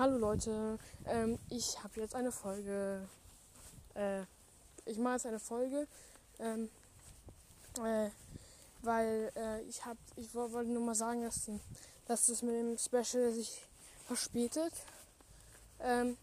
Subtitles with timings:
[0.00, 3.06] Hallo Leute, ähm, ich habe jetzt eine Folge.
[3.92, 4.22] Äh,
[4.86, 5.86] ich mache jetzt eine Folge,
[6.38, 6.70] ähm,
[7.84, 8.08] äh,
[8.80, 11.50] weil äh, ich habe, ich wollte nur mal sagen, dass,
[12.06, 13.62] dass das mit dem Special sich
[14.06, 14.72] verspätet.
[15.80, 16.16] Ähm,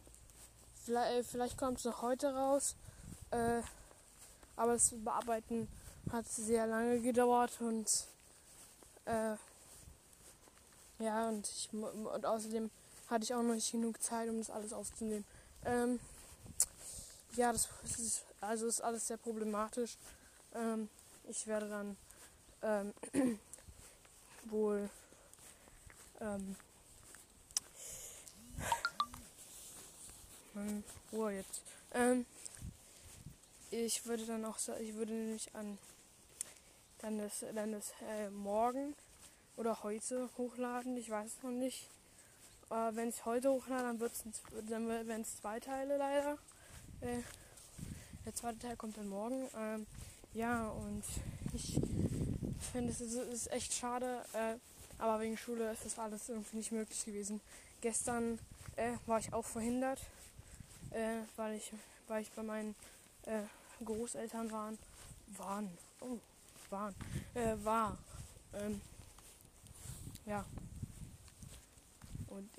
[0.84, 2.76] vielleicht, äh, vielleicht kommt es noch heute raus,
[3.30, 3.62] äh,
[4.56, 5.68] aber das Bearbeiten
[6.12, 8.08] hat sehr lange gedauert und
[9.06, 9.36] äh,
[10.98, 12.72] ja und ich und außerdem
[13.10, 15.26] hatte ich auch noch nicht genug Zeit, um das alles aufzunehmen.
[15.66, 16.00] Ähm,
[17.36, 19.98] ja, das ist, also ist alles sehr problematisch.
[20.54, 20.90] Ähm,
[21.28, 21.98] ich werde dann
[22.62, 22.94] ähm,
[24.46, 24.90] wohl
[26.20, 26.56] ähm,
[31.12, 31.62] Ruhe jetzt.
[31.94, 32.26] Ähm,
[33.70, 35.78] ich würde dann auch ich würde nämlich an
[37.00, 38.96] dann das dann das äh, morgen
[39.56, 40.98] oder heute hochladen.
[40.98, 41.88] Ich weiß es noch nicht.
[42.70, 44.24] Äh, wenn ich heute hochlade, dann, wird's,
[44.70, 46.38] dann werden es zwei Teile leider.
[47.02, 47.22] Äh,
[48.26, 49.48] der zweite Teil kommt dann morgen.
[49.56, 49.88] Ähm,
[50.34, 51.04] ja, und
[51.54, 51.80] ich
[52.72, 54.56] finde, es ist, ist, echt schade, äh,
[55.00, 57.40] aber wegen Schule ist das alles irgendwie nicht möglich gewesen.
[57.80, 58.38] Gestern
[58.76, 60.00] äh, war ich auch verhindert,
[60.92, 61.72] äh, weil, ich,
[62.08, 62.76] weil ich bei meinen
[63.84, 64.78] Großeltern waren.
[65.38, 65.70] Waren.
[66.00, 66.18] Oh,
[66.70, 66.96] waren.
[67.64, 67.98] war.
[68.54, 68.80] Ähm,
[70.26, 70.46] ja.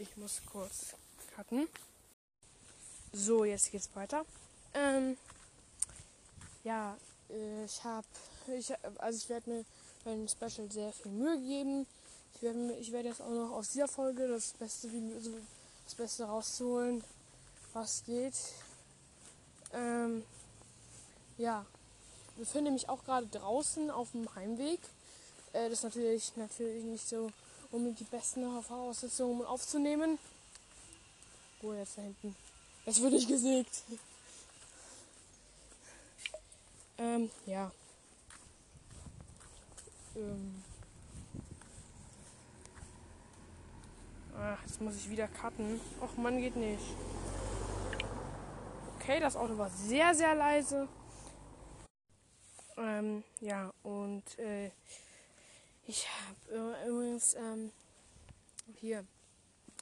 [0.00, 0.94] Ich muss kurz
[1.34, 1.66] cutten.
[3.12, 4.24] So, jetzt geht's weiter.
[4.72, 5.16] Ähm,
[6.62, 6.96] ja,
[7.64, 8.06] ich habe,
[8.56, 9.64] ich, also ich werde mir
[10.04, 11.86] beim Special sehr viel Mühe geben.
[12.34, 15.32] Ich werde, ich werde jetzt auch noch aus dieser Folge das Beste, also
[15.84, 17.02] das Beste rauszuholen,
[17.72, 18.36] was geht.
[19.72, 20.22] Ähm,
[21.38, 21.66] ja,
[22.36, 24.78] ich befinde mich auch gerade draußen auf dem Heimweg.
[25.54, 27.32] Äh, das ist natürlich, natürlich nicht so
[27.70, 30.19] um die besten Voraussetzungen aufzunehmen.
[31.61, 32.34] Wo jetzt da hinten?
[32.86, 33.83] Es wird nicht gesägt.
[36.98, 37.70] ähm, ja.
[40.16, 40.62] Ähm.
[44.41, 45.81] Ach, jetzt muss ich wieder cutten.
[46.00, 46.94] Och man, geht nicht.
[48.97, 50.88] Okay, das Auto war sehr, sehr leise.
[52.76, 54.70] Ähm, ja, und äh,
[55.88, 57.72] ich habe übrigens ähm,
[58.76, 59.04] hier,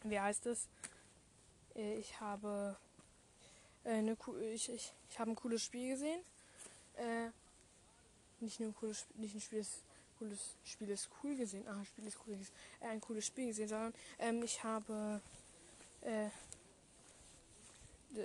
[0.04, 0.68] wie heißt es?
[1.74, 2.76] Äh, ich habe
[3.84, 4.16] äh, eine,
[4.54, 6.20] ich, ich, ich habe ein cooles Spiel gesehen.
[6.96, 7.30] Äh,
[8.40, 9.82] nicht nur ein cooles nicht ein Spiel ist
[10.18, 11.66] cooles Spiel ist cool gesehen.
[11.66, 12.54] Ah, Spiel ist cool gesehen.
[12.80, 15.20] Äh, ein cooles Spiel gesehen, sondern ähm, ich habe
[16.02, 16.28] äh,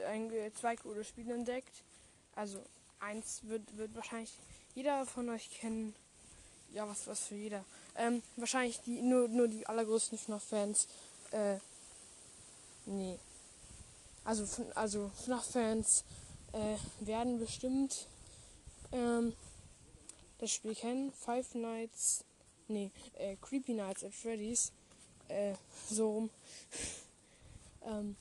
[0.06, 1.84] ein, zwei coole Spiele entdeckt.
[2.36, 2.64] Also
[3.00, 4.38] eins wird, wird wahrscheinlich
[4.76, 5.96] jeder von euch kennen
[6.74, 7.64] ja, was, was für jeder.
[7.96, 10.88] Ähm, wahrscheinlich die, nur, nur die allergrößten FNAF-Fans.
[11.32, 11.58] Äh,
[12.86, 13.20] nee.
[14.24, 14.46] Also,
[14.76, 16.04] also FNAF-Fans
[16.54, 18.08] äh, werden bestimmt
[18.92, 19.34] ähm,
[20.40, 21.12] das Spiel kennen.
[21.12, 22.24] Five Nights,
[22.68, 24.72] nee, äh, Creepy Nights at Freddy's.
[25.28, 25.54] Äh,
[25.90, 26.30] so rum.
[27.86, 28.16] ähm,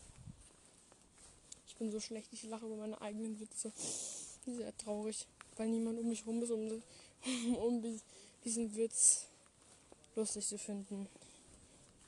[1.66, 3.72] ich bin so schlecht, ich lache über meine eigenen Witze.
[4.46, 6.82] Sehr traurig, weil niemand um mich rum ist, um,
[7.56, 8.00] um, um
[8.44, 9.26] diesen Witz
[10.14, 11.08] lustig zu finden.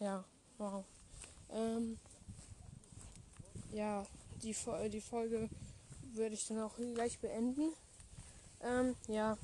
[0.00, 0.24] Ja,
[0.58, 0.84] wow.
[1.50, 1.98] Ähm,
[3.72, 4.06] ja,
[4.42, 4.54] die,
[4.90, 5.48] die Folge
[6.14, 7.72] würde ich dann auch gleich beenden.
[8.62, 9.36] Ähm, ja.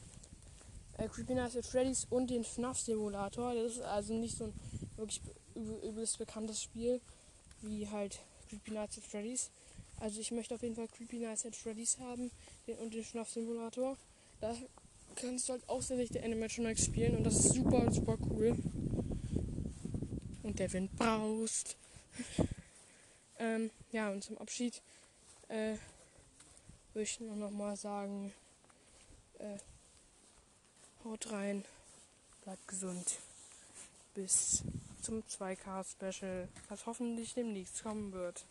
[0.96, 3.54] Äh, Creepy Nights at Freddy's und den FNAF Simulator.
[3.54, 4.54] Das ist also nicht so ein
[4.96, 5.22] wirklich
[5.54, 7.00] übelst bekanntes Spiel
[7.62, 9.50] wie halt Creepy Nights at Freddy's.
[10.00, 12.30] Also ich möchte auf jeden Fall Creepy Nights at Freddy's haben
[12.66, 13.96] den, und den FNAF Simulator.
[14.40, 14.54] Da
[15.20, 18.56] kannst du halt außer sich der Animatronics spielen und das ist super, super cool.
[20.42, 21.76] Und der Wind braust.
[23.38, 24.80] ähm, ja, und zum Abschied
[25.48, 25.74] äh,
[26.92, 28.32] würde ich nur noch mal sagen,
[29.38, 29.58] äh,
[31.04, 31.64] haut rein,
[32.44, 33.18] bleibt gesund.
[34.14, 34.62] Bis
[35.02, 38.44] zum 2K-Special, was hoffentlich demnächst kommen wird.